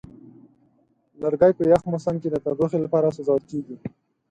لرګی 1.21 1.51
په 1.57 1.63
یخ 1.71 1.81
موسم 1.91 2.15
کې 2.21 2.29
د 2.31 2.35
تودوخې 2.43 2.79
لپاره 2.85 3.13
سوځول 3.15 3.43
کېږي. 3.49 3.75